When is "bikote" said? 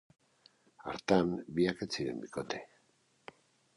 2.25-2.63